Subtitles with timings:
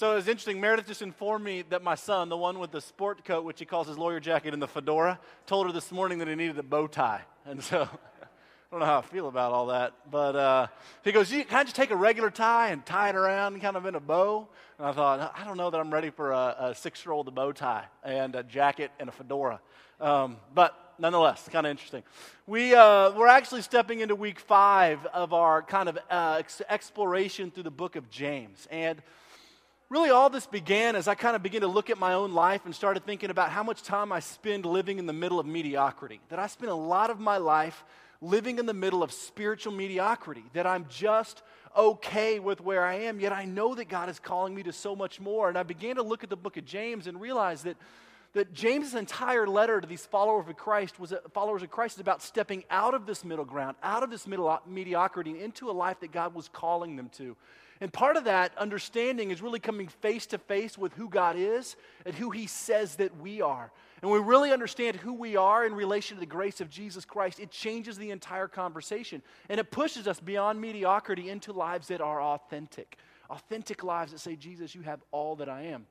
[0.00, 0.62] So it was interesting.
[0.62, 3.66] Meredith just informed me that my son, the one with the sport coat, which he
[3.66, 6.62] calls his lawyer jacket, and the fedora, told her this morning that he needed a
[6.62, 7.20] bow tie.
[7.44, 8.26] And so I
[8.70, 9.92] don't know how I feel about all that.
[10.10, 10.66] But uh,
[11.04, 13.76] he goes, you, Can I just take a regular tie and tie it around kind
[13.76, 14.48] of in a bow?
[14.78, 17.28] And I thought, I don't know that I'm ready for a, a six year old
[17.28, 19.60] a bow tie and a jacket and a fedora.
[20.00, 22.04] Um, but nonetheless, kind of interesting.
[22.46, 27.50] We, uh, we're actually stepping into week five of our kind of uh, ex- exploration
[27.50, 28.66] through the book of James.
[28.70, 29.02] And
[29.90, 32.64] really, all this began as I kind of began to look at my own life
[32.64, 36.20] and started thinking about how much time I spend living in the middle of mediocrity.
[36.28, 37.84] That I spend a lot of my life
[38.22, 40.44] living in the middle of spiritual mediocrity.
[40.52, 41.42] That I'm just
[41.76, 44.94] okay with where I am, yet I know that God is calling me to so
[44.94, 45.48] much more.
[45.48, 47.76] And I began to look at the book of James and realize that
[48.32, 52.22] that James's entire letter to these followers of Christ was followers of Christ is about
[52.22, 55.98] stepping out of this middle ground, out of this middle uh, mediocrity, into a life
[55.98, 57.36] that God was calling them to.
[57.80, 61.76] And part of that understanding is really coming face to face with who God is
[62.04, 63.72] and who He says that we are.
[64.02, 67.40] And we really understand who we are in relation to the grace of Jesus Christ.
[67.40, 69.22] It changes the entire conversation.
[69.48, 72.96] And it pushes us beyond mediocrity into lives that are authentic.
[73.28, 75.86] Authentic lives that say, Jesus, you have all that I am.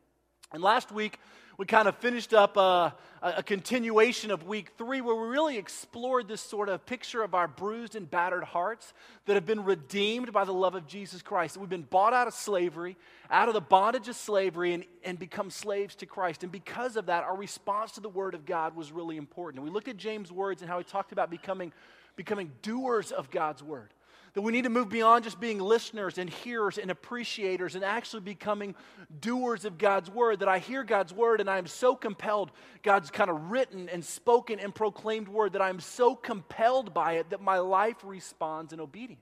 [0.52, 1.20] And last week,
[1.60, 5.58] we kind of finished up uh, a, a, continuation of week three where we really
[5.58, 8.94] explored this sort of picture of our bruised and battered hearts
[9.26, 11.58] that have been redeemed by the love of Jesus Christ.
[11.58, 12.96] We've been bought out of slavery,
[13.30, 16.44] out of the bondage of slavery, and, and become slaves to Christ.
[16.44, 19.60] And because of that, our response to the Word of God was really important.
[19.60, 21.74] And we looked at James' words and how he talked about becoming,
[22.16, 23.94] becoming doers of God's Word.
[24.40, 28.22] That we need to move beyond just being listeners and hearers and appreciators and actually
[28.22, 28.74] becoming
[29.20, 30.40] doers of God's word.
[30.40, 32.50] That I hear God's word and I am so compelled,
[32.82, 37.16] God's kind of written and spoken and proclaimed word, that I am so compelled by
[37.16, 39.20] it that my life responds in obedience.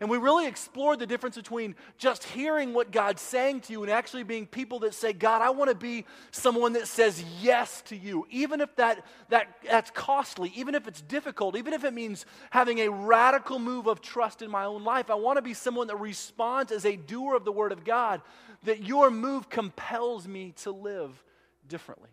[0.00, 3.90] And we really explored the difference between just hearing what God's saying to you and
[3.90, 7.96] actually being people that say, God, I want to be someone that says yes to
[7.96, 12.26] you, even if that, that, that's costly, even if it's difficult, even if it means
[12.50, 15.10] having a radical move of trust in my own life.
[15.10, 18.20] I want to be someone that responds as a doer of the Word of God,
[18.64, 21.22] that your move compels me to live
[21.68, 22.10] differently.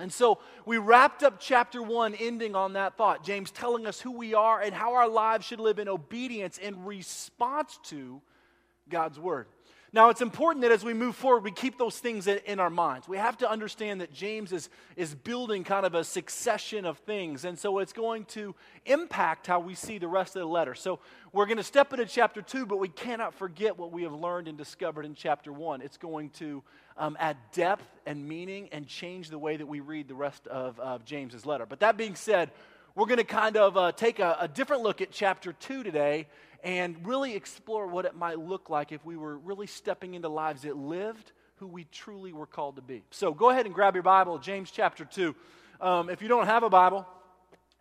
[0.00, 3.24] And so we wrapped up chapter one, ending on that thought.
[3.24, 6.84] James telling us who we are and how our lives should live in obedience in
[6.84, 8.20] response to
[8.88, 9.46] God's word.
[9.92, 13.08] Now, it's important that as we move forward, we keep those things in our minds.
[13.08, 17.44] We have to understand that James is, is building kind of a succession of things,
[17.44, 18.54] and so it's going to
[18.86, 20.76] impact how we see the rest of the letter.
[20.76, 21.00] So,
[21.32, 24.46] we're going to step into chapter two, but we cannot forget what we have learned
[24.46, 25.80] and discovered in chapter one.
[25.80, 26.62] It's going to
[27.00, 30.78] um, add depth and meaning and change the way that we read the rest of,
[30.78, 31.66] of James's letter.
[31.66, 32.50] But that being said,
[32.94, 36.28] we're going to kind of uh, take a, a different look at chapter two today
[36.62, 40.62] and really explore what it might look like if we were really stepping into lives
[40.62, 43.02] that lived who we truly were called to be.
[43.10, 45.34] So go ahead and grab your Bible, James chapter 2.
[45.80, 47.06] Um, if you don't have a Bible,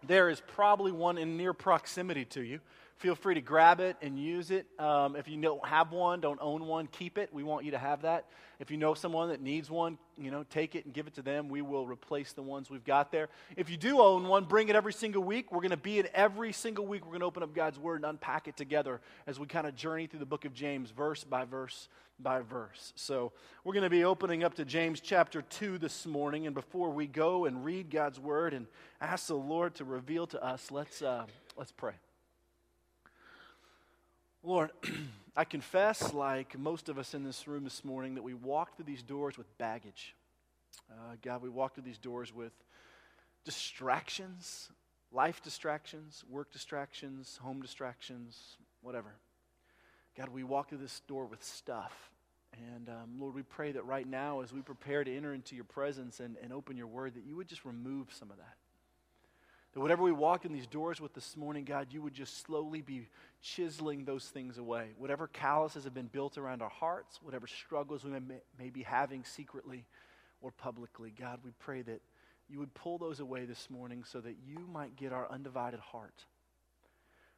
[0.07, 2.61] there is probably one in near proximity to you.
[2.99, 4.67] Feel free to grab it and use it.
[4.77, 7.29] Um, if you don't have one, don't own one, keep it.
[7.31, 8.25] We want you to have that.
[8.59, 11.21] If you know someone that needs one, you know, take it and give it to
[11.21, 11.47] them.
[11.47, 13.29] We will replace the ones we've got there.
[13.55, 15.49] If you do own one, bring it every single week.
[15.49, 17.05] We're going to be it every single week.
[17.05, 19.77] We're going to open up God's Word and unpack it together as we kind of
[19.77, 21.87] journey through the book of James, verse by verse
[22.19, 22.91] by verse.
[22.97, 23.31] So
[23.63, 26.47] we're going to be opening up to James chapter 2 this morning.
[26.47, 28.67] And before we go and read God's Word and
[28.99, 31.23] ask the Lord to reveal to us, let's, uh,
[31.55, 31.93] let's pray.
[34.41, 34.71] Lord,
[35.35, 38.85] I confess, like most of us in this room this morning, that we walked through
[38.85, 40.15] these doors with baggage.
[40.89, 42.53] Uh, God, we walked through these doors with
[43.43, 44.69] distractions,
[45.11, 49.15] life distractions, work distractions, home distractions, whatever.
[50.17, 52.11] God, we walk through this door with stuff.
[52.53, 55.65] And um, Lord, we pray that right now, as we prepare to enter into your
[55.65, 58.55] presence and, and open your word, that you would just remove some of that.
[59.79, 62.81] That whatever we walk in these doors with this morning, God, you would just slowly
[62.81, 63.07] be
[63.41, 64.89] chiseling those things away.
[64.97, 68.19] Whatever calluses have been built around our hearts, whatever struggles we may,
[68.59, 69.85] may be having secretly
[70.41, 72.01] or publicly, God, we pray that
[72.49, 76.25] you would pull those away this morning so that you might get our undivided heart.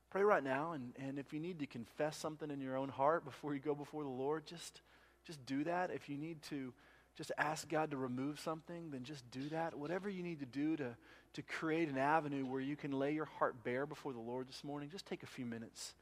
[0.10, 3.24] Pray right now, and, and if you need to confess something in your own heart
[3.24, 4.81] before you go before the Lord, just,
[5.27, 5.92] just do that.
[5.92, 6.74] If you need to
[7.18, 9.75] just ask God to remove something, then just do that.
[9.78, 10.96] Whatever you need to do to,
[11.34, 14.63] to create an avenue where you can lay your heart bare before the Lord this
[14.63, 15.94] morning, just take a few minutes,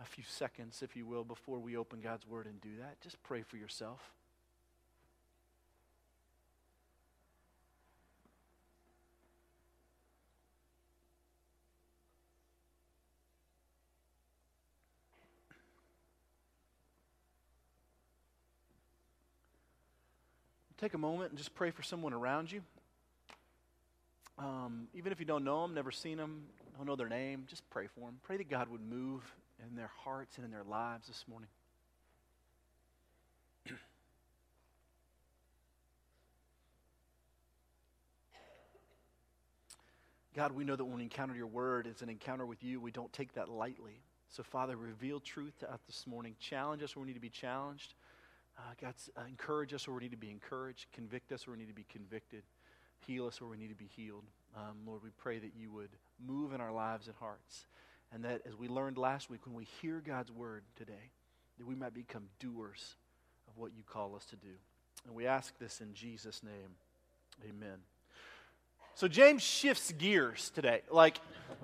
[0.00, 3.00] a few seconds, if you will, before we open God's Word and do that.
[3.00, 4.00] Just pray for yourself.
[20.84, 22.60] Take a moment and just pray for someone around you.
[24.38, 26.42] Um, even if you don't know them, never seen them,
[26.76, 28.20] don't know their name, just pray for them.
[28.22, 29.22] Pray that God would move
[29.66, 31.48] in their hearts and in their lives this morning.
[40.36, 42.78] God, we know that when we encounter your word, it's an encounter with you.
[42.78, 44.02] We don't take that lightly.
[44.28, 46.36] So, Father, reveal truth to us this morning.
[46.40, 47.94] Challenge us where we need to be challenged.
[48.56, 50.86] Uh, God, uh, encourage us where we need to be encouraged.
[50.92, 52.42] Convict us where we need to be convicted.
[53.06, 54.24] Heal us where we need to be healed.
[54.56, 55.90] Um, Lord, we pray that you would
[56.24, 57.66] move in our lives and hearts.
[58.12, 61.10] And that as we learned last week, when we hear God's word today,
[61.58, 62.94] that we might become doers
[63.48, 64.54] of what you call us to do.
[65.06, 66.76] And we ask this in Jesus' name.
[67.48, 67.78] Amen.
[68.96, 70.82] So James shifts gears today.
[70.88, 71.18] Like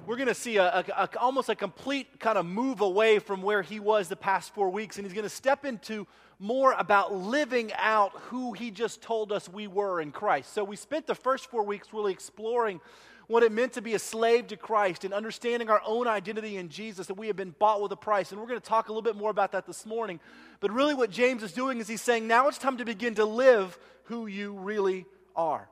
[0.04, 3.42] we're going to see a, a, a, almost a complete kind of move away from
[3.42, 6.06] where he was the past four weeks, and he's going to step into
[6.40, 10.52] more about living out who he just told us we were in Christ.
[10.52, 12.80] So we spent the first four weeks really exploring
[13.28, 16.68] what it meant to be a slave to Christ and understanding our own identity in
[16.68, 18.32] Jesus, that we have been bought with a price.
[18.32, 20.18] And we're going to talk a little bit more about that this morning.
[20.58, 23.24] But really, what James is doing is he's saying, now it's time to begin to
[23.24, 25.06] live who you really
[25.36, 25.68] are.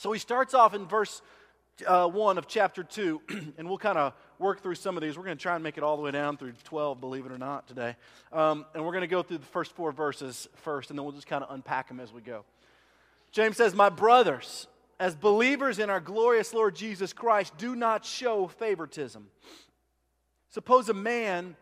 [0.00, 1.20] So he starts off in verse
[1.86, 3.20] uh, 1 of chapter 2,
[3.58, 5.18] and we'll kind of work through some of these.
[5.18, 7.32] We're going to try and make it all the way down through 12, believe it
[7.32, 7.96] or not, today.
[8.32, 11.12] Um, and we're going to go through the first four verses first, and then we'll
[11.12, 12.46] just kind of unpack them as we go.
[13.30, 14.68] James says, My brothers,
[14.98, 19.26] as believers in our glorious Lord Jesus Christ, do not show favoritism.
[20.48, 21.56] Suppose a man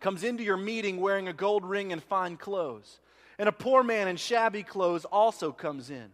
[0.00, 2.98] comes into your meeting wearing a gold ring and fine clothes,
[3.38, 6.12] and a poor man in shabby clothes also comes in.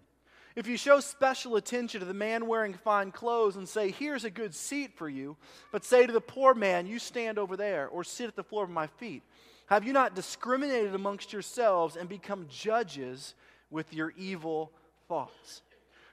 [0.57, 4.31] If you show special attention to the man wearing fine clothes and say, Here's a
[4.31, 5.37] good seat for you,
[5.73, 8.63] but say to the poor man, You stand over there, or sit at the floor
[8.63, 9.23] of my feet,
[9.67, 13.35] have you not discriminated amongst yourselves and become judges
[13.71, 14.71] with your evil
[15.09, 15.63] thoughts?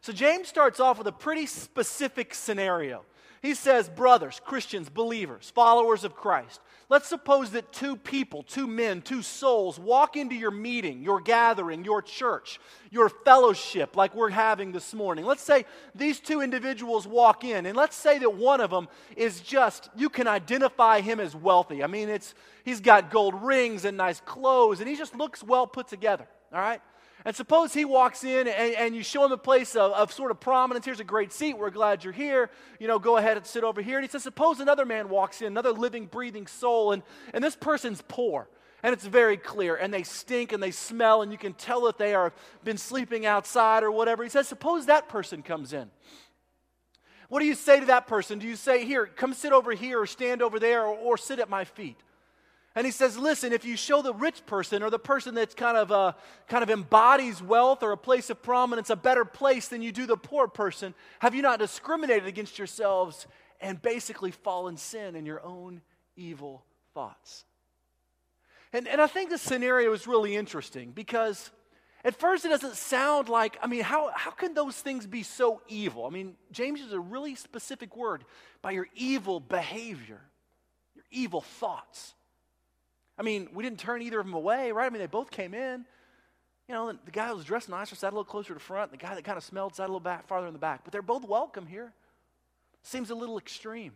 [0.02, 3.04] So James starts off with a pretty specific scenario.
[3.42, 6.62] He says, Brothers, Christians, believers, followers of Christ,
[6.92, 11.86] Let's suppose that two people, two men, two souls walk into your meeting, your gathering,
[11.86, 12.60] your church,
[12.90, 15.24] your fellowship, like we're having this morning.
[15.24, 15.64] Let's say
[15.96, 20.10] these two individuals walk in, and let's say that one of them is just, you
[20.10, 21.82] can identify him as wealthy.
[21.82, 22.36] I mean, it's,
[22.66, 26.60] he's got gold rings and nice clothes, and he just looks well put together, all
[26.60, 26.82] right?
[27.24, 30.32] And suppose he walks in and, and you show him a place of, of, sort
[30.32, 30.86] of prominence.
[30.86, 31.58] Here's a great seat.
[31.58, 32.50] We're glad you're here.
[32.80, 33.98] You know, go ahead and sit over here.
[33.98, 37.04] And he says, suppose another man walks in, another living, breathing soul, and,
[37.34, 38.50] and this person's poor.
[38.84, 39.76] And it's very clear.
[39.76, 42.34] And they stink and they smell, and you can tell that they are
[42.64, 44.24] been sleeping outside or whatever.
[44.24, 45.92] He says, suppose that person comes in.
[47.30, 48.40] What do you say to that person?
[48.40, 51.40] Do you say, here, come sit over here or stand over there or, or sit
[51.40, 51.98] at my feet?
[52.76, 55.76] And he says, listen, if you show the rich person or the person that's kind
[55.76, 56.14] of, uh,
[56.48, 60.06] kind of embodies wealth or a place of prominence a better place than you do
[60.06, 63.28] the poor person, have you not discriminated against yourselves
[63.60, 65.82] and basically fallen sin in your own
[66.16, 66.64] evil
[66.94, 67.44] thoughts?
[68.72, 71.52] And, and I think this scenario is really interesting because
[72.06, 75.62] at first it doesn't sound like, I mean, how, how can those things be so
[75.68, 76.06] evil?
[76.06, 78.24] I mean, James uses a really specific word
[78.62, 80.22] by your evil behavior,
[80.96, 82.14] your evil thoughts.
[83.22, 84.88] I mean, we didn't turn either of them away, right?
[84.88, 85.86] I mean, they both came in.
[86.68, 88.90] You know, the guy that was dressed nicer sat a little closer to front.
[88.90, 90.84] The guy that kind of smelled sat a little back, farther in the back.
[90.84, 91.94] But they're both welcome here.
[92.82, 93.92] Seems a little extreme.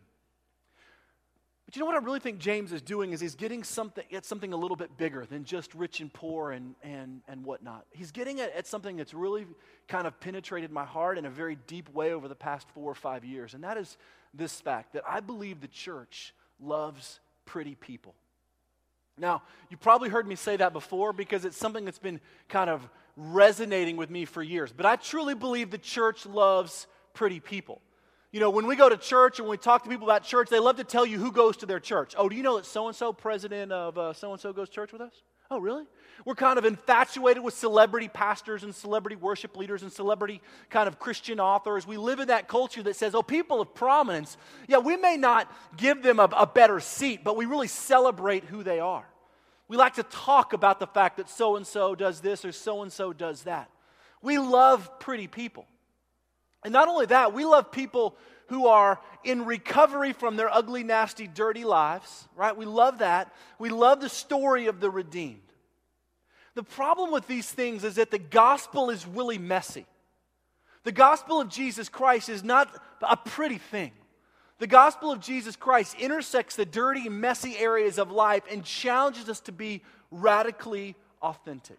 [1.65, 4.25] But you know what I really think James is doing is he's getting something at
[4.25, 7.88] something a little bit bigger than just rich and poor and, and, and whatnot.
[7.94, 9.48] He's getting at, at something that's really
[9.88, 12.96] kind of penetrated my heart in a very deep way over the past four or
[12.96, 13.55] five years.
[13.55, 13.98] And that is
[14.36, 18.13] this fact that I believe the church loves pretty people.
[19.17, 22.19] Now, you probably heard me say that before because it's something that's been
[22.50, 24.74] kind of resonating with me for years.
[24.75, 27.81] But I truly believe the church loves pretty people.
[28.36, 30.50] You know, when we go to church and when we talk to people about church,
[30.50, 32.15] they love to tell you who goes to their church.
[32.18, 34.92] Oh, do you know that so and so, president of so and so, goes church
[34.92, 35.13] with us?
[35.50, 35.86] Oh, really?
[36.25, 41.00] We're kind of infatuated with celebrity pastors and celebrity worship leaders and celebrity kind of
[41.00, 41.88] Christian authors.
[41.88, 44.36] We live in that culture that says, oh, people of prominence,
[44.68, 48.63] yeah, we may not give them a, a better seat, but we really celebrate who
[48.63, 49.08] they are.
[49.70, 52.82] We like to talk about the fact that so and so does this or so
[52.82, 53.70] and so does that.
[54.22, 55.68] We love pretty people.
[56.65, 58.15] And not only that, we love people
[58.48, 62.57] who are in recovery from their ugly, nasty, dirty lives, right?
[62.57, 63.31] We love that.
[63.60, 65.41] We love the story of the redeemed.
[66.55, 69.86] The problem with these things is that the gospel is really messy.
[70.86, 72.75] The gospel of Jesus Christ is not
[73.07, 73.91] a pretty thing.
[74.57, 79.39] The gospel of Jesus Christ intersects the dirty, messy areas of life and challenges us
[79.41, 81.77] to be radically authentic.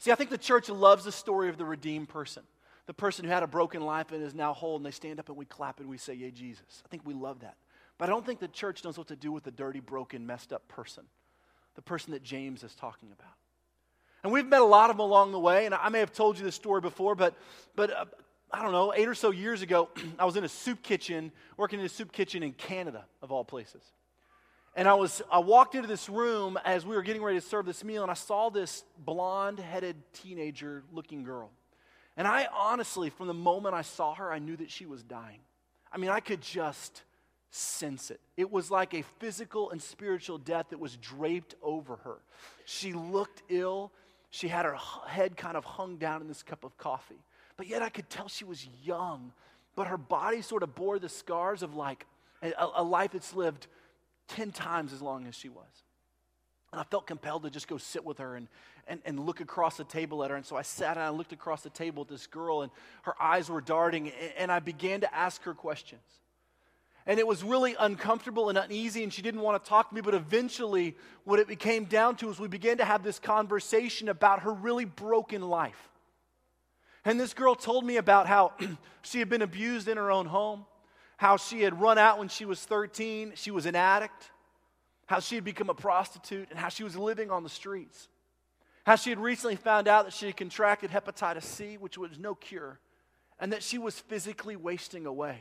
[0.00, 2.42] See, I think the church loves the story of the redeemed person,
[2.88, 5.28] the person who had a broken life and is now whole, and they stand up
[5.28, 6.82] and we clap and we say, Yay, Jesus.
[6.82, 7.56] I think we love that.
[7.98, 10.54] But I don't think the church knows what to do with the dirty, broken, messed
[10.54, 11.04] up person,
[11.74, 13.34] the person that James is talking about.
[14.24, 16.38] And we've met a lot of them along the way, and I may have told
[16.38, 17.34] you this story before, but,
[17.76, 18.06] but uh,
[18.50, 21.80] I don't know, eight or so years ago, I was in a soup kitchen, working
[21.80, 23.82] in a soup kitchen in Canada, of all places.
[24.74, 27.66] And I was I walked into this room as we were getting ready to serve
[27.66, 31.50] this meal, and I saw this blonde-headed teenager looking girl.
[32.18, 35.38] And I honestly, from the moment I saw her, I knew that she was dying.
[35.92, 37.04] I mean, I could just
[37.50, 38.20] sense it.
[38.36, 42.16] It was like a physical and spiritual death that was draped over her.
[42.64, 43.92] She looked ill.
[44.30, 47.22] She had her head kind of hung down in this cup of coffee.
[47.56, 49.32] But yet I could tell she was young.
[49.76, 52.04] But her body sort of bore the scars of like
[52.42, 53.68] a, a life that's lived
[54.26, 55.84] 10 times as long as she was.
[56.72, 58.48] And I felt compelled to just go sit with her and,
[58.86, 60.36] and, and look across the table at her.
[60.36, 62.70] And so I sat and I looked across the table at this girl, and
[63.02, 66.02] her eyes were darting, and I began to ask her questions.
[67.06, 70.02] And it was really uncomfortable and uneasy, and she didn't want to talk to me.
[70.02, 70.94] But eventually,
[71.24, 74.84] what it came down to is we began to have this conversation about her really
[74.84, 75.88] broken life.
[77.06, 78.52] And this girl told me about how
[79.02, 80.66] she had been abused in her own home
[81.18, 84.30] how she had run out when she was 13, she was an addict,
[85.08, 88.08] how she had become a prostitute, and how she was living on the streets.
[88.84, 92.34] How she had recently found out that she had contracted hepatitis C, which was no
[92.34, 92.78] cure,
[93.40, 95.40] and that she was physically wasting away.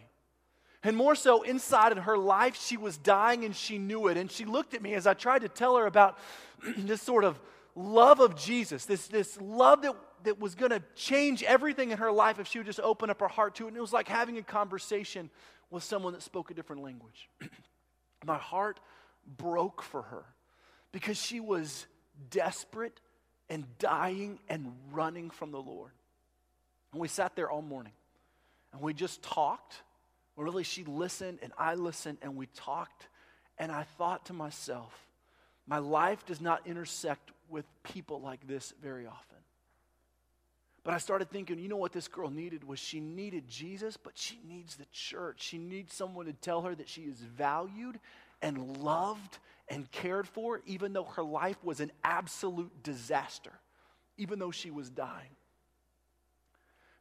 [0.83, 4.15] And more so, inside of her life, she was dying and she knew it.
[4.15, 6.17] And she looked at me as I tried to tell her about
[6.77, 7.37] this sort of
[7.75, 12.11] love of Jesus, this, this love that, that was going to change everything in her
[12.11, 13.69] life if she would just open up her heart to it.
[13.69, 15.29] And it was like having a conversation
[15.69, 17.29] with someone that spoke a different language.
[18.25, 18.79] My heart
[19.27, 20.25] broke for her
[20.91, 21.85] because she was
[22.29, 22.99] desperate
[23.49, 25.91] and dying and running from the Lord.
[26.91, 27.93] And we sat there all morning
[28.73, 29.81] and we just talked.
[30.35, 33.07] Well, really, she listened and I listened and we talked.
[33.59, 34.93] And I thought to myself,
[35.65, 39.37] my life does not intersect with people like this very often.
[40.83, 44.17] But I started thinking, you know what this girl needed was she needed Jesus, but
[44.17, 45.41] she needs the church.
[45.41, 47.99] She needs someone to tell her that she is valued
[48.41, 53.51] and loved and cared for, even though her life was an absolute disaster,
[54.17, 55.35] even though she was dying.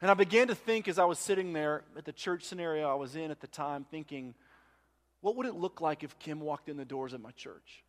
[0.01, 2.95] And I began to think as I was sitting there at the church scenario I
[2.95, 4.35] was in at the time, thinking,
[5.21, 7.83] what would it look like if Kim walked in the doors of my church?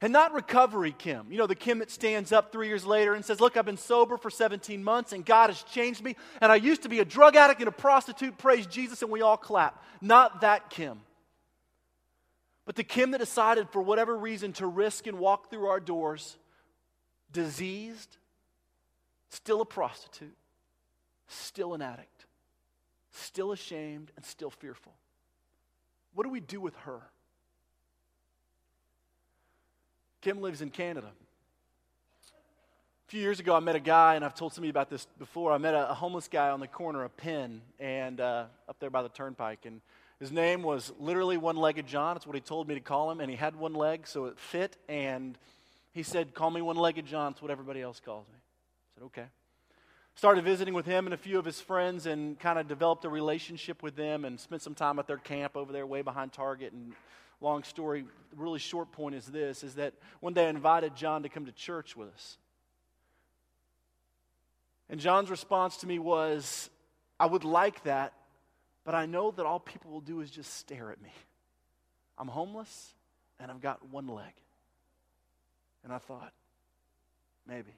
[0.00, 1.30] And not recovery Kim.
[1.30, 3.78] You know, the Kim that stands up three years later and says, Look, I've been
[3.78, 6.14] sober for 17 months and God has changed me.
[6.42, 8.36] And I used to be a drug addict and a prostitute.
[8.36, 9.00] Praise Jesus.
[9.02, 9.82] And we all clap.
[10.02, 11.00] Not that Kim.
[12.66, 16.38] But the Kim that decided, for whatever reason, to risk and walk through our doors,
[17.30, 18.16] diseased,
[19.28, 20.36] still a prostitute,
[21.28, 22.26] still an addict,
[23.10, 24.94] still ashamed, and still fearful.
[26.14, 27.00] What do we do with her?
[30.22, 31.08] Kim lives in Canada.
[33.06, 35.52] A few years ago, I met a guy, and I've told somebody about this before.
[35.52, 38.88] I met a, a homeless guy on the corner of Penn and uh, up there
[38.88, 39.82] by the turnpike, and
[40.24, 42.16] his name was literally One-Legged John.
[42.16, 44.38] It's what he told me to call him, and he had one leg, so it
[44.38, 44.74] fit.
[44.88, 45.36] And
[45.92, 48.36] he said, "Call me One-Legged John." It's what everybody else calls me.
[48.36, 49.26] I said, "Okay."
[50.14, 53.10] Started visiting with him and a few of his friends, and kind of developed a
[53.10, 56.72] relationship with them, and spent some time at their camp over there, way behind Target,
[56.72, 56.94] and
[57.42, 61.28] long story, really short point is this is that one day I invited John to
[61.28, 62.38] come to church with us.
[64.88, 66.70] And John's response to me was,
[67.20, 68.14] I would like that,
[68.84, 71.12] but I know that all people will do is just stare at me.
[72.18, 72.94] I'm homeless
[73.40, 74.32] and I've got one leg.
[75.82, 76.32] And I thought,
[77.46, 77.72] maybe.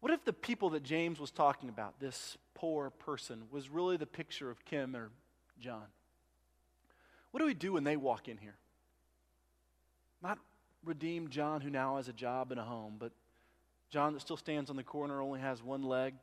[0.00, 4.06] What if the people that James was talking about, this poor person, was really the
[4.06, 5.10] picture of Kim or
[5.60, 5.84] John?
[7.30, 8.56] What do we do when they walk in here?
[10.22, 10.38] Not
[10.84, 13.12] redeem John, who now has a job and a home, but
[13.90, 16.14] John that still stands on the corner, only has one leg,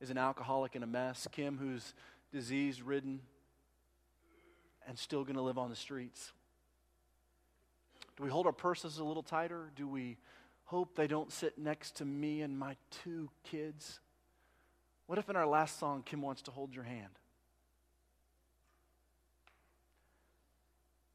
[0.00, 1.26] is an alcoholic in a mess.
[1.30, 1.94] Kim, who's
[2.32, 3.20] disease ridden
[4.86, 6.32] and still going to live on the streets.
[8.16, 9.70] Do we hold our purses a little tighter?
[9.74, 10.16] Do we
[10.64, 14.00] hope they don't sit next to me and my two kids?
[15.06, 17.18] What if in our last song, Kim wants to hold your hand?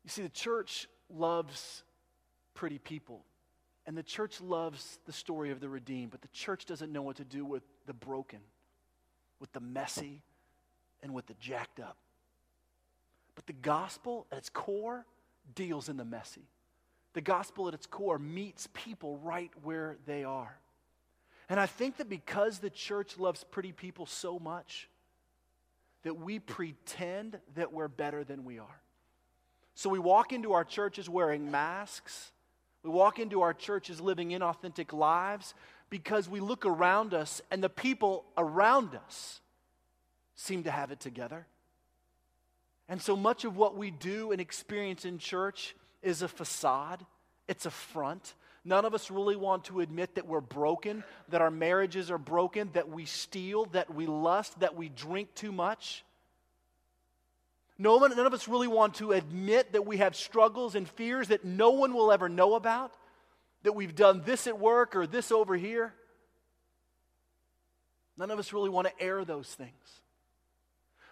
[0.04, 1.84] You see, the church loves
[2.54, 3.26] pretty people.
[3.86, 7.18] And the church loves the story of the redeemed, but the church doesn't know what
[7.18, 8.40] to do with the broken,
[9.42, 10.22] with the messy,
[11.04, 11.98] and with the jacked up.
[13.36, 15.06] But the gospel, at its core,
[15.56, 16.48] deals in the messy.
[17.14, 20.58] the gospel at its core meets people right where they are.
[21.50, 24.90] And I think that because the church loves pretty people so much,
[26.04, 28.82] that we pretend that we're better than we are.
[29.76, 32.32] So we walk into our churches wearing masks.
[32.84, 35.54] We walk into our churches living inauthentic lives
[35.92, 39.42] because we look around us and the people around us
[40.34, 41.46] seem to have it together.
[42.90, 47.06] And so much of what we do and experience in church is a facade,
[47.48, 48.34] it's a front.
[48.64, 52.70] None of us really want to admit that we're broken, that our marriages are broken,
[52.74, 56.06] that we steal, that we lust, that we drink too much.
[57.78, 61.30] No one, none of us really want to admit that we have struggles and fears
[61.30, 62.94] that no one will ever know about,
[63.64, 65.94] that we've done this at work or this over here.
[68.18, 70.02] None of us really want to air those things.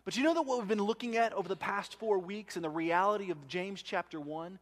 [0.05, 2.63] But you know that what we've been looking at over the past four weeks and
[2.63, 4.59] the reality of James chapter 1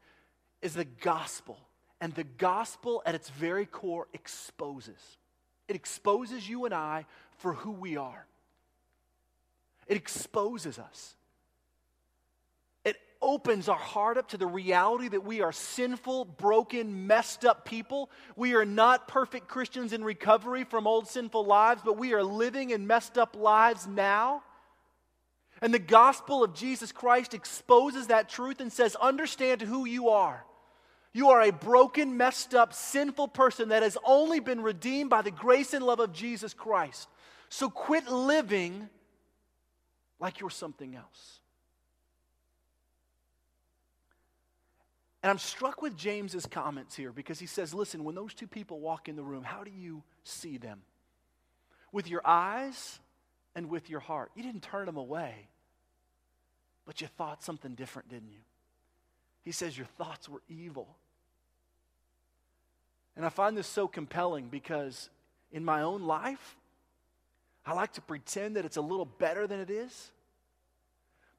[0.61, 1.59] is the gospel.
[1.99, 5.17] And the gospel, at its very core, exposes.
[5.67, 7.05] It exposes you and I
[7.37, 8.25] for who we are.
[9.87, 11.15] It exposes us.
[13.21, 18.09] Opens our heart up to the reality that we are sinful, broken, messed up people.
[18.35, 22.69] We are not perfect Christians in recovery from old sinful lives, but we are living
[22.69, 24.43] in messed up lives now.
[25.61, 30.45] And the gospel of Jesus Christ exposes that truth and says, understand who you are.
[31.13, 35.31] You are a broken, messed up, sinful person that has only been redeemed by the
[35.31, 37.07] grace and love of Jesus Christ.
[37.49, 38.89] So quit living
[40.19, 41.39] like you're something else.
[45.27, 48.79] And I'm struck with James's comments here because he says, listen, when those two people
[48.79, 50.83] walk in the room, how do you see them?
[51.91, 53.01] With your eyes
[53.53, 54.31] and with your heart.
[54.35, 55.49] You didn't turn them away,
[56.85, 58.39] but you thought something different, didn't you?
[59.43, 60.95] He says, Your thoughts were evil.
[63.17, 65.09] And I find this so compelling because
[65.51, 66.55] in my own life,
[67.65, 70.09] I like to pretend that it's a little better than it is.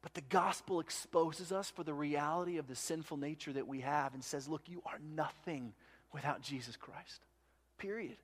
[0.03, 4.15] But the gospel exposes us for the reality of the sinful nature that we have
[4.15, 5.73] and says, look, you are nothing
[6.13, 7.21] without Jesus Christ.
[7.79, 8.17] Period.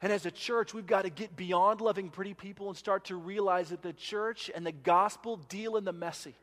[0.00, 3.16] And as a church, we've got to get beyond loving pretty people and start to
[3.16, 6.34] realize that the church and the gospel deal in the messy.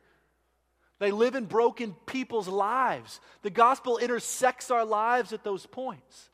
[0.99, 3.19] They live in broken people's lives.
[3.41, 6.29] The gospel intersects our lives at those points.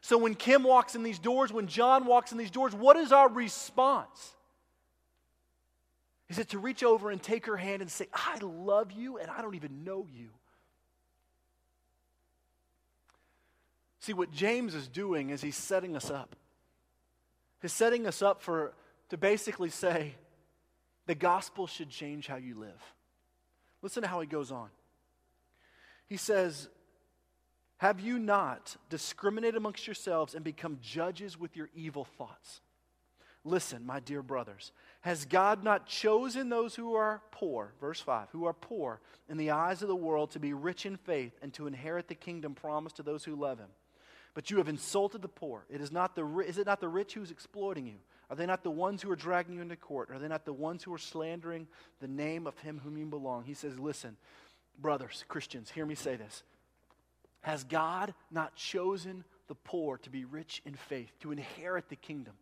[0.00, 3.10] So when Kim walks in these doors, when John walks in these doors, what is
[3.10, 4.34] our response?
[6.28, 9.30] Is it to reach over and take her hand and say, I love you and
[9.30, 10.30] I don't even know you?
[14.00, 16.36] See, what James is doing is he's setting us up.
[17.62, 18.74] He's setting us up for
[19.10, 20.14] to basically say,
[21.06, 22.82] the gospel should change how you live.
[23.82, 24.68] Listen to how he goes on.
[26.06, 26.68] He says,
[27.78, 32.60] Have you not discriminated amongst yourselves and become judges with your evil thoughts?
[33.44, 34.72] Listen, my dear brothers,
[35.04, 39.50] has God not chosen those who are poor, verse 5, who are poor in the
[39.50, 42.96] eyes of the world to be rich in faith and to inherit the kingdom promised
[42.96, 43.68] to those who love him?
[44.32, 45.66] But you have insulted the poor.
[45.68, 47.98] It is, not the, is it not the rich who's exploiting you?
[48.30, 50.10] Are they not the ones who are dragging you into court?
[50.10, 51.66] Are they not the ones who are slandering
[52.00, 53.44] the name of him whom you belong?
[53.44, 54.16] He says, Listen,
[54.80, 56.44] brothers, Christians, hear me say this.
[57.42, 62.32] Has God not chosen the poor to be rich in faith, to inherit the kingdom?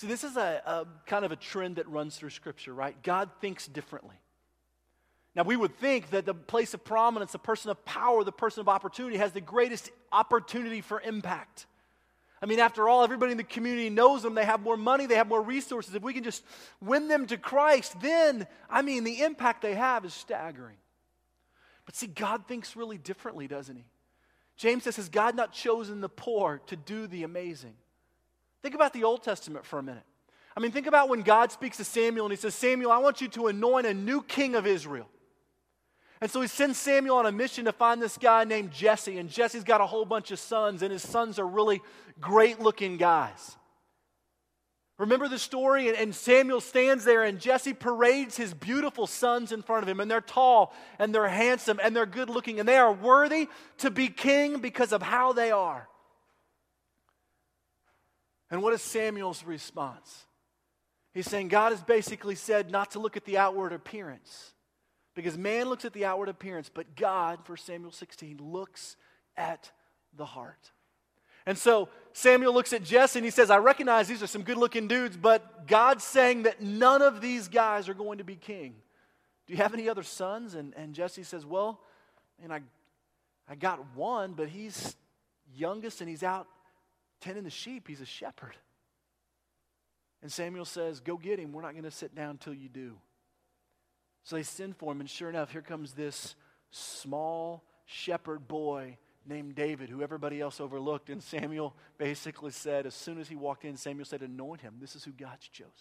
[0.00, 2.96] See, this is a, a kind of a trend that runs through Scripture, right?
[3.02, 4.16] God thinks differently.
[5.34, 8.62] Now, we would think that the place of prominence, the person of power, the person
[8.62, 11.66] of opportunity has the greatest opportunity for impact.
[12.40, 14.34] I mean, after all, everybody in the community knows them.
[14.34, 15.94] They have more money, they have more resources.
[15.94, 16.44] If we can just
[16.80, 20.78] win them to Christ, then, I mean, the impact they have is staggering.
[21.84, 23.84] But see, God thinks really differently, doesn't He?
[24.56, 27.74] James says, Has God not chosen the poor to do the amazing?
[28.62, 30.04] Think about the Old Testament for a minute.
[30.56, 33.20] I mean, think about when God speaks to Samuel and He says, Samuel, I want
[33.20, 35.08] you to anoint a new king of Israel.
[36.20, 39.18] And so he sends Samuel on a mission to find this guy named Jesse.
[39.18, 41.80] And Jesse's got a whole bunch of sons, and his sons are really
[42.20, 43.56] great looking guys.
[44.98, 45.96] Remember the story?
[45.96, 49.98] And Samuel stands there, and Jesse parades his beautiful sons in front of him.
[49.98, 53.90] And they're tall, and they're handsome, and they're good looking, and they are worthy to
[53.90, 55.88] be king because of how they are.
[58.50, 60.26] And what is Samuel's response?
[61.12, 64.52] He's saying God has basically said not to look at the outward appearance
[65.14, 68.96] because man looks at the outward appearance, but God, for Samuel 16, looks
[69.36, 69.70] at
[70.16, 70.70] the heart.
[71.46, 74.56] And so Samuel looks at Jesse and he says, I recognize these are some good
[74.56, 78.74] looking dudes, but God's saying that none of these guys are going to be king.
[79.46, 80.54] Do you have any other sons?
[80.54, 81.80] And, and Jesse says, Well,
[82.42, 82.60] and I,
[83.48, 84.96] I got one, but he's
[85.54, 86.46] youngest and he's out
[87.20, 87.88] tending the sheep.
[87.88, 88.56] He's a shepherd.
[90.22, 91.52] And Samuel says, Go get him.
[91.52, 92.96] We're not going to sit down until you do.
[94.24, 96.36] So they send for him, and sure enough, here comes this
[96.70, 101.10] small shepherd boy named David, who everybody else overlooked.
[101.10, 104.74] And Samuel basically said, as soon as he walked in, Samuel said, Anoint him.
[104.80, 105.72] This is who God's chosen.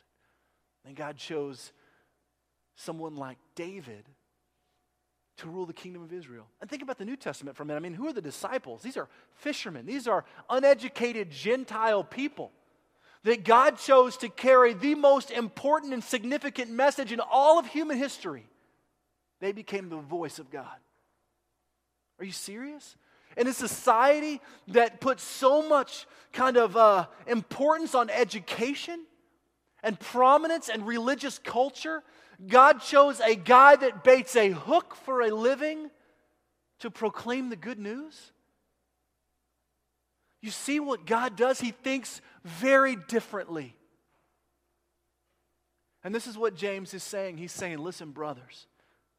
[0.86, 1.74] And God chose
[2.76, 4.06] someone like David
[5.40, 6.48] to rule the kingdom of Israel.
[6.62, 7.80] And think about the New Testament for a minute.
[7.80, 8.82] I mean, who are the disciples?
[8.82, 12.52] These are fishermen, these are uneducated Gentile people
[13.24, 17.98] that God chose to carry the most important and significant message in all of human
[17.98, 18.46] history.
[19.42, 20.78] They became the voice of God.
[22.20, 22.96] Are you serious?
[23.38, 29.06] In a society that puts so much kind of uh, importance on education
[29.84, 32.04] and prominence and religious culture,
[32.48, 35.90] God chose a guy that baits a hook for a living
[36.80, 38.32] to proclaim the good news?
[40.42, 41.60] You see what God does?
[41.60, 43.76] He thinks very differently.
[46.04, 47.38] And this is what James is saying.
[47.38, 48.68] He's saying, listen, brothers,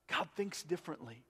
[0.09, 1.23] God thinks differently.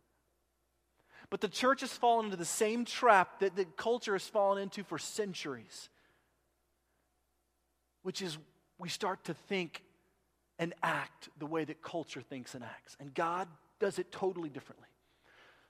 [1.28, 4.84] But the church has fallen into the same trap that the culture has fallen into
[4.84, 5.88] for centuries,
[8.02, 8.38] which is
[8.78, 9.82] we start to think
[10.60, 12.94] and act the way that culture thinks and acts.
[13.00, 13.48] And God
[13.80, 14.86] does it totally differently.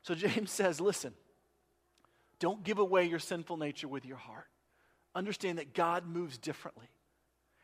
[0.02, 1.14] So James says, listen,
[2.40, 4.48] don't give away your sinful nature with your heart.
[5.14, 6.88] Understand that God moves differently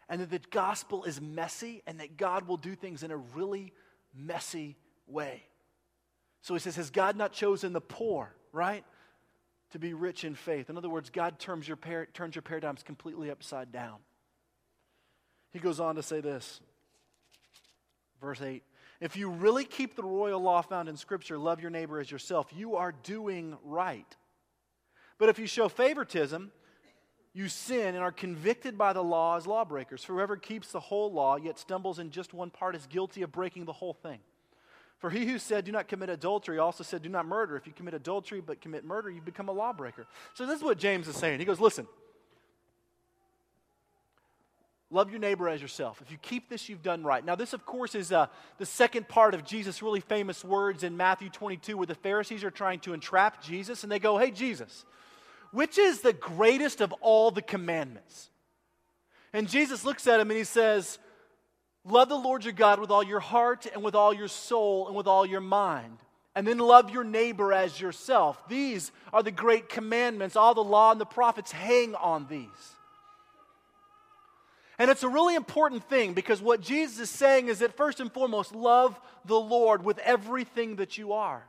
[0.08, 3.72] and that the gospel is messy and that God will do things in a really
[4.14, 4.76] messy
[5.08, 5.42] way.
[6.42, 8.84] So he says, Has God not chosen the poor, right?
[9.72, 10.70] To be rich in faith.
[10.70, 13.98] In other words, God turns your, par- turns your paradigms completely upside down.
[15.52, 16.60] He goes on to say this,
[18.20, 18.62] verse 8
[19.00, 22.48] If you really keep the royal law found in Scripture, love your neighbor as yourself,
[22.54, 24.16] you are doing right.
[25.18, 26.52] But if you show favoritism,
[27.32, 30.04] you sin and are convicted by the law as lawbreakers.
[30.04, 33.66] Whoever keeps the whole law yet stumbles in just one part is guilty of breaking
[33.66, 34.20] the whole thing.
[34.98, 37.56] For he who said, Do not commit adultery, also said, Do not murder.
[37.56, 40.06] If you commit adultery but commit murder, you become a lawbreaker.
[40.32, 41.38] So this is what James is saying.
[41.38, 41.86] He goes, Listen,
[44.90, 46.00] love your neighbor as yourself.
[46.00, 47.24] If you keep this, you've done right.
[47.24, 48.26] Now, this, of course, is uh,
[48.58, 52.50] the second part of Jesus' really famous words in Matthew 22, where the Pharisees are
[52.50, 54.84] trying to entrap Jesus, and they go, Hey, Jesus,
[55.52, 58.30] which is the greatest of all the commandments?
[59.32, 60.98] And Jesus looks at him and he says,
[61.84, 64.96] Love the Lord your God with all your heart and with all your soul and
[64.96, 65.98] with all your mind.
[66.34, 68.42] And then love your neighbor as yourself.
[68.48, 70.36] These are the great commandments.
[70.36, 72.75] All the law and the prophets hang on these.
[74.78, 78.12] And it's a really important thing because what Jesus is saying is that first and
[78.12, 81.44] foremost, love the Lord with everything that you are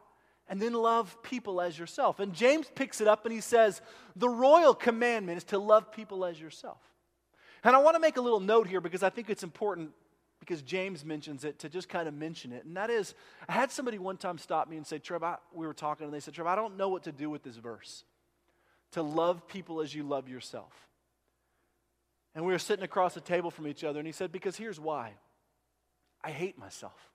[0.47, 2.19] and then love people as yourself.
[2.19, 3.81] And James picks it up and he says,
[4.15, 6.79] the royal commandment is to love people as yourself.
[7.63, 9.91] And I want to make a little note here because I think it's important
[10.39, 12.63] because James mentions it to just kind of mention it.
[12.63, 13.13] And that is,
[13.49, 16.13] I had somebody one time stop me and say, Trev, I, we were talking and
[16.13, 18.05] they said, Trev, I don't know what to do with this verse.
[18.91, 20.86] To love people as you love yourself.
[22.37, 24.79] And we were sitting across the table from each other and he said, Because here's
[24.79, 25.13] why
[26.23, 27.09] I hate myself.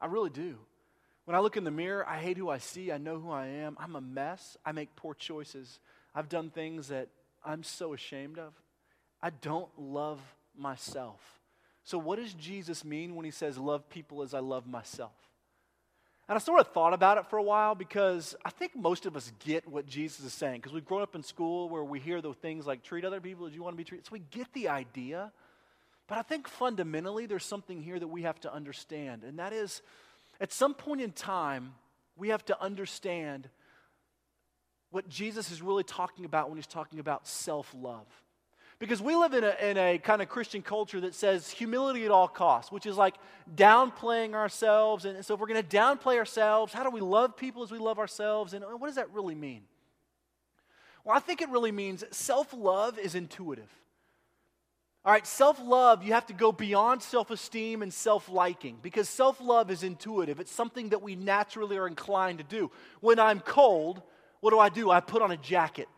[0.00, 0.56] I really do.
[1.26, 2.90] When I look in the mirror, I hate who I see.
[2.90, 3.76] I know who I am.
[3.78, 4.56] I'm a mess.
[4.64, 5.78] I make poor choices.
[6.14, 7.08] I've done things that
[7.44, 8.54] I'm so ashamed of.
[9.20, 10.20] I don't love
[10.56, 11.20] myself.
[11.84, 15.12] So, what does Jesus mean when he says, Love people as I love myself?
[16.28, 19.16] And I sort of thought about it for a while because I think most of
[19.16, 22.20] us get what Jesus is saying because we've grown up in school where we hear
[22.20, 24.06] the things like treat other people as you want to be treated.
[24.06, 25.32] So we get the idea.
[26.06, 29.82] But I think fundamentally there's something here that we have to understand, and that is
[30.40, 31.74] at some point in time,
[32.16, 33.48] we have to understand
[34.90, 38.06] what Jesus is really talking about when he's talking about self love.
[38.78, 42.12] Because we live in a, in a kind of Christian culture that says humility at
[42.12, 43.16] all costs, which is like
[43.56, 45.04] downplaying ourselves.
[45.04, 47.78] And so, if we're going to downplay ourselves, how do we love people as we
[47.78, 48.54] love ourselves?
[48.54, 49.62] And what does that really mean?
[51.04, 53.70] Well, I think it really means self love is intuitive.
[55.04, 59.08] All right, self love, you have to go beyond self esteem and self liking because
[59.08, 60.38] self love is intuitive.
[60.38, 62.70] It's something that we naturally are inclined to do.
[63.00, 64.02] When I'm cold,
[64.40, 64.90] what do I do?
[64.90, 65.88] I put on a jacket.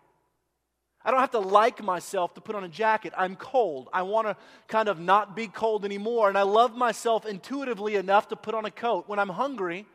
[1.05, 3.15] I don't have to like myself to put on a jacket.
[3.17, 3.89] I'm cold.
[3.93, 4.37] I want to
[4.69, 6.29] kind of not be cold anymore.
[6.29, 9.05] And I love myself intuitively enough to put on a coat.
[9.07, 9.87] When I'm hungry,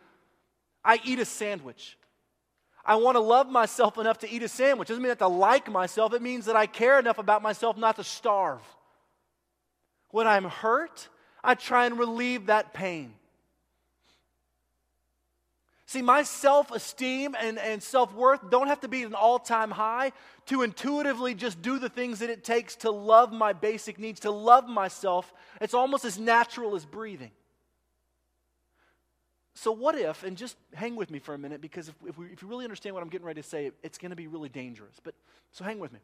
[0.84, 1.98] I eat a sandwich.
[2.86, 4.90] I want to love myself enough to eat a sandwich.
[4.90, 7.42] It doesn't mean I have to like myself, it means that I care enough about
[7.42, 8.62] myself not to starve.
[10.12, 11.10] When I'm hurt,
[11.44, 13.14] I try and relieve that pain.
[15.96, 19.40] See, my self esteem and, and self worth don't have to be at an all
[19.40, 20.12] time high
[20.48, 24.30] to intuitively just do the things that it takes to love my basic needs, to
[24.30, 25.34] love myself.
[25.62, 27.32] It's almost as natural as breathing.
[29.54, 32.26] So, what if, and just hang with me for a minute because if, if, we,
[32.26, 34.50] if you really understand what I'm getting ready to say, it's going to be really
[34.50, 35.00] dangerous.
[35.02, 35.16] But,
[35.54, 36.00] so hang with me.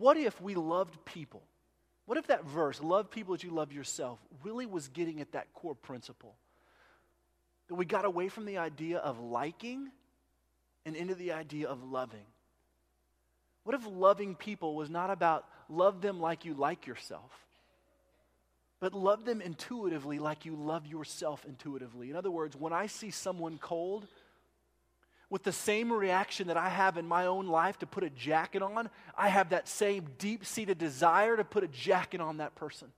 [0.00, 1.44] What if we loved people?
[2.06, 5.54] What if that verse, love people as you love yourself, really was getting at that
[5.54, 6.34] core principle?
[7.68, 9.90] That we got away from the idea of liking
[10.84, 12.26] and into the idea of loving.
[13.64, 17.30] What if loving people was not about love them like you like yourself?
[18.80, 22.10] but love them intuitively like you love yourself intuitively.
[22.10, 24.06] In other words, when I see someone cold,
[25.30, 28.62] with the same reaction that I have in my own life to put a jacket
[28.62, 32.88] on, I have that same deep seated desire to put a jacket on that person.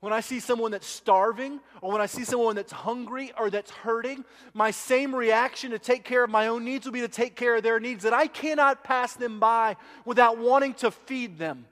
[0.00, 3.70] When I see someone that's starving, or when I see someone that's hungry or that's
[3.70, 7.36] hurting, my same reaction to take care of my own needs will be to take
[7.36, 11.66] care of their needs, that I cannot pass them by without wanting to feed them.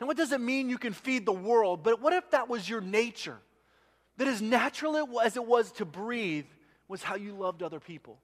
[0.00, 1.82] Now, what does it mean you can feed the world?
[1.82, 3.36] But what if that was your nature?
[4.16, 6.46] That as natural as it was to breathe
[6.88, 8.18] was how you loved other people.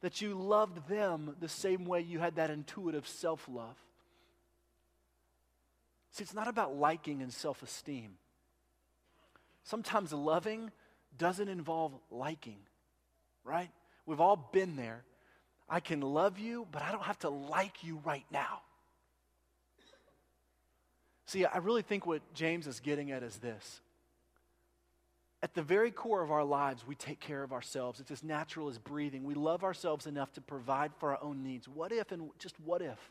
[0.00, 3.76] That you loved them the same way you had that intuitive self love.
[6.12, 8.12] See, it's not about liking and self esteem.
[9.64, 10.70] Sometimes loving
[11.18, 12.58] doesn't involve liking,
[13.44, 13.70] right?
[14.06, 15.04] We've all been there.
[15.68, 18.60] I can love you, but I don't have to like you right now.
[21.26, 23.80] See, I really think what James is getting at is this.
[25.42, 28.00] At the very core of our lives, we take care of ourselves.
[28.00, 29.24] It's as natural as breathing.
[29.24, 31.68] We love ourselves enough to provide for our own needs.
[31.68, 33.10] What if, and just what if,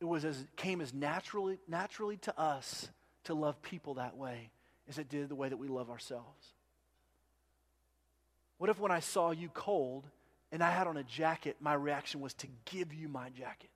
[0.00, 2.88] it was as came as naturally, naturally to us
[3.24, 4.50] to love people that way
[4.88, 6.52] as it did the way that we love ourselves?
[8.58, 10.08] What if when I saw you cold
[10.52, 13.70] and I had on a jacket, my reaction was to give you my jacket?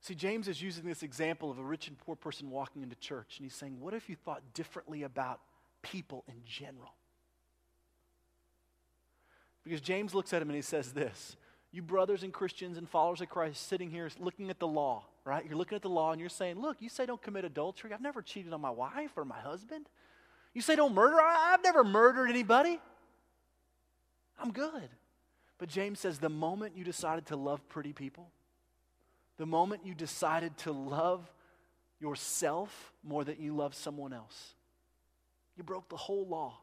[0.00, 3.38] See, James is using this example of a rich and poor person walking into church,
[3.38, 5.40] and he's saying, What if you thought differently about
[5.80, 6.92] people in general?
[9.64, 11.36] Because James looks at him and he says this
[11.74, 15.44] You brothers and Christians and followers of Christ sitting here looking at the law, right?
[15.44, 17.92] You're looking at the law and you're saying, Look, you say don't commit adultery.
[17.92, 19.88] I've never cheated on my wife or my husband.
[20.52, 21.20] You say don't murder.
[21.20, 22.78] I've never murdered anybody.
[24.38, 24.88] I'm good.
[25.58, 28.30] But James says, The moment you decided to love pretty people,
[29.36, 31.28] the moment you decided to love
[32.00, 34.54] yourself more than you love someone else.
[35.56, 36.60] You broke the whole law.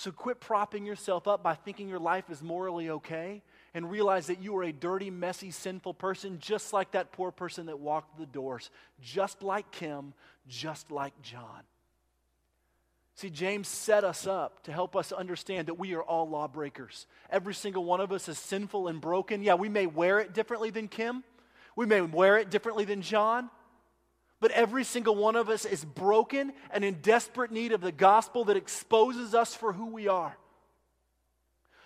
[0.00, 3.42] So quit propping yourself up by thinking your life is morally okay
[3.74, 7.66] and realize that you are a dirty, messy, sinful person, just like that poor person
[7.66, 8.70] that walked the doors,
[9.02, 10.14] just like Kim,
[10.48, 11.64] just like John.
[13.16, 17.06] See, James set us up to help us understand that we are all lawbreakers.
[17.28, 19.42] Every single one of us is sinful and broken.
[19.42, 21.24] Yeah, we may wear it differently than Kim.
[21.76, 23.50] We may wear it differently than John,
[24.40, 28.46] but every single one of us is broken and in desperate need of the gospel
[28.46, 30.36] that exposes us for who we are.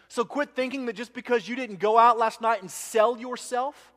[0.09, 3.93] So quit thinking that just because you didn't go out last night and sell yourself,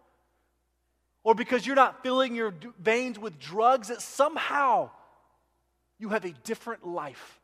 [1.24, 4.90] or because you're not filling your veins with drugs, that somehow
[6.00, 7.40] you have a different life.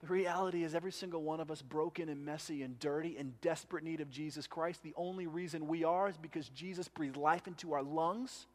[0.00, 3.84] The reality is, every single one of us, broken and messy and dirty, in desperate
[3.84, 4.82] need of Jesus Christ.
[4.82, 8.46] The only reason we are is because Jesus breathed life into our lungs.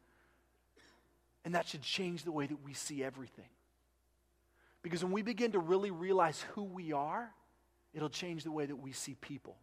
[1.46, 3.46] And that should change the way that we see everything.
[4.82, 7.32] Because when we begin to really realize who we are,
[7.94, 9.56] it'll change the way that we see people.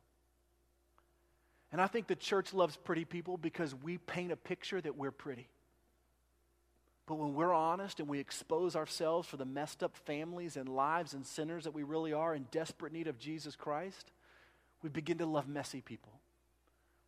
[1.73, 5.11] And I think the church loves pretty people because we paint a picture that we're
[5.11, 5.49] pretty.
[7.07, 11.15] But when we're honest and we expose ourselves for the messed up families and lives
[11.15, 14.13] and sinners that we really are in desperate need of Jesus Christ,
[14.83, 16.13] we begin to love messy people.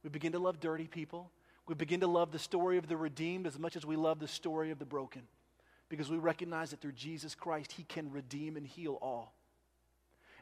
[0.02, 1.30] We begin to love dirty people.
[1.66, 4.28] We begin to love the story of the redeemed as much as we love the
[4.28, 5.22] story of the broken.
[5.88, 9.34] Because we recognize that through Jesus Christ, He can redeem and heal all.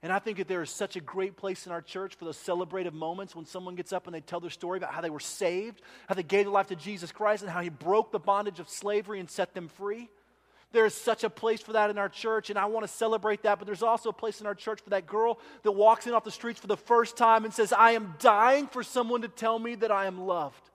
[0.03, 2.37] And I think that there is such a great place in our church for those
[2.37, 5.21] celebrative moments when someone gets up and they tell their story about how they were
[5.21, 8.59] saved, how they gave their life to Jesus Christ, and how He broke the bondage
[8.59, 10.11] of slavery and set them free.
[10.73, 13.43] There is such a place for that in our church, and I want to celebrate
[13.43, 13.59] that.
[13.59, 16.25] But there's also a place in our church for that girl that walks in off
[16.25, 19.59] the streets for the first time and says, I am dying for someone to tell
[19.59, 20.71] me that I am loved.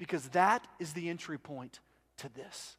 [0.00, 1.78] Because that is the entry point
[2.16, 2.78] to this.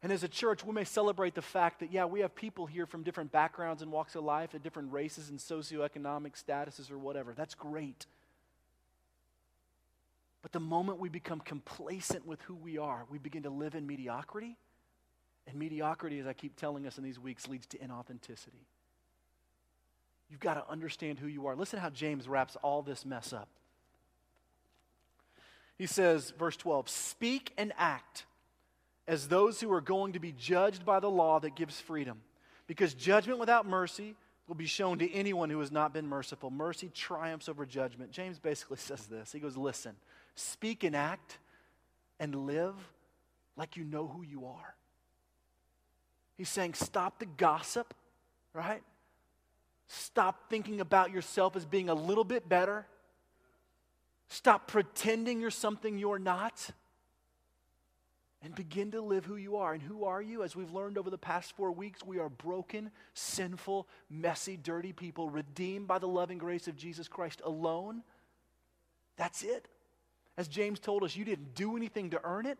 [0.00, 2.86] And as a church, we may celebrate the fact that, yeah, we have people here
[2.86, 7.34] from different backgrounds and walks of life, at different races and socioeconomic statuses or whatever.
[7.34, 8.06] That's great.
[10.40, 13.88] But the moment we become complacent with who we are, we begin to live in
[13.88, 14.56] mediocrity
[15.46, 18.66] And mediocrity, as I keep telling us in these weeks, leads to inauthenticity.
[20.30, 21.56] You've got to understand who you are.
[21.56, 23.48] Listen how James wraps all this mess up.
[25.82, 28.24] He says, verse 12, speak and act
[29.08, 32.20] as those who are going to be judged by the law that gives freedom.
[32.68, 34.14] Because judgment without mercy
[34.46, 36.52] will be shown to anyone who has not been merciful.
[36.52, 38.12] Mercy triumphs over judgment.
[38.12, 39.96] James basically says this He goes, Listen,
[40.36, 41.38] speak and act
[42.20, 42.76] and live
[43.56, 44.76] like you know who you are.
[46.36, 47.92] He's saying, Stop the gossip,
[48.54, 48.84] right?
[49.88, 52.86] Stop thinking about yourself as being a little bit better.
[54.32, 56.70] Stop pretending you're something you're not
[58.40, 59.74] and begin to live who you are.
[59.74, 60.42] And who are you?
[60.42, 65.28] As we've learned over the past four weeks, we are broken, sinful, messy, dirty people,
[65.28, 68.02] redeemed by the loving grace of Jesus Christ alone.
[69.16, 69.68] That's it.
[70.38, 72.56] As James told us, you didn't do anything to earn it,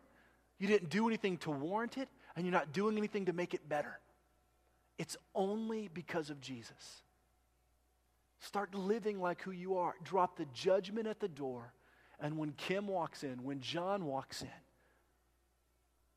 [0.59, 3.67] you didn't do anything to warrant it, and you're not doing anything to make it
[3.67, 3.97] better.
[4.99, 7.01] It's only because of Jesus.
[8.43, 9.95] Start living like who you are.
[10.03, 11.71] Drop the judgment at the door.
[12.19, 14.49] And when Kim walks in, when John walks in,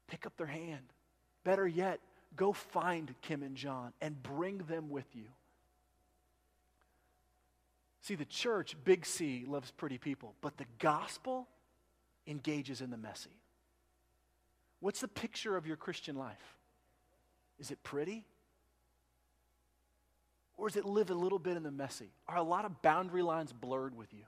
[0.08, 0.92] pick up their hand.
[1.44, 2.00] Better yet,
[2.34, 5.28] go find Kim and John and bring them with you.
[8.02, 11.46] See, the church, big C, loves pretty people, but the gospel
[12.26, 13.38] engages in the messy.
[14.80, 16.56] What's the picture of your Christian life?
[17.60, 18.24] Is it pretty?
[20.56, 22.10] Or does it live a little bit in the messy?
[22.28, 24.24] Are a lot of boundary lines blurred with you?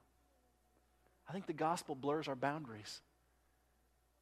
[1.28, 3.00] I think the gospel blurs our boundaries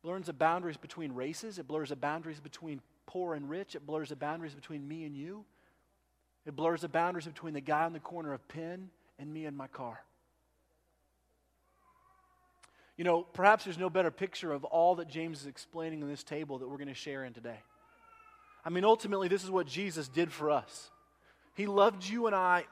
[0.07, 1.59] blurs the boundaries between races.
[1.59, 3.75] It blurs the boundaries between poor and rich.
[3.75, 5.45] It blurs the boundaries between me and you.
[6.47, 9.57] It blurs the boundaries between the guy on the corner of Penn and me and
[9.57, 9.99] my car.
[12.97, 16.23] You know, perhaps there's no better picture of all that James is explaining in this
[16.23, 17.59] table that we're going to share in today.
[18.65, 20.91] I mean, ultimately, this is what Jesus did for us.
[21.57, 22.67] He loved you and I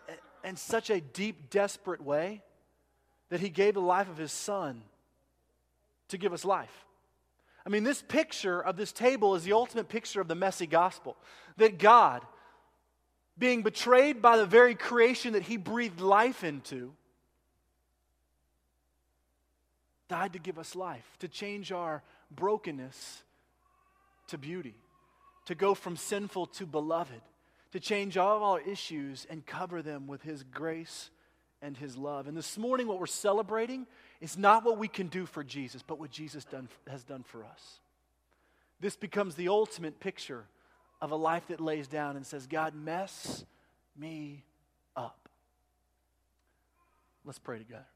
[0.44, 2.42] in such a deep, desperate way
[3.30, 4.82] that he gave the life of his son
[6.08, 6.84] to give us life.
[7.66, 11.16] I mean, this picture of this table is the ultimate picture of the messy gospel.
[11.56, 12.22] That God,
[13.38, 16.92] being betrayed by the very creation that He breathed life into,
[20.08, 23.22] died to give us life, to change our brokenness
[24.28, 24.74] to beauty,
[25.46, 27.22] to go from sinful to beloved,
[27.74, 31.10] to change all of our issues and cover them with His grace
[31.60, 32.28] and His love.
[32.28, 33.88] And this morning, what we're celebrating
[34.20, 37.44] is not what we can do for Jesus, but what Jesus done, has done for
[37.44, 37.80] us.
[38.78, 40.44] This becomes the ultimate picture
[41.02, 43.44] of a life that lays down and says, God, mess
[43.98, 44.44] me
[44.96, 45.28] up.
[47.24, 47.86] Let's pray together.